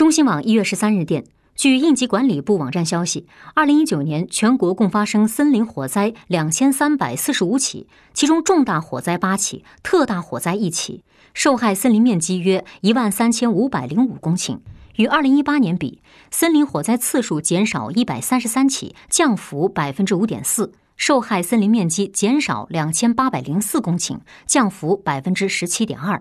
[0.00, 1.24] 中新网一月十三日电
[1.54, 14.60] 据应急管理部网站消息二零一九年全国共发生森林火灾两千三百四十五起其中重大火灾八起特大火灾一起受害森林面积约一万三千五百零五公顷。
[14.96, 26.18] 与二零一八年比森林火灾次数减少一百三十三起降幅百分之五点四受害森林面积减少两千八百零四公顷降幅百分之十七点二。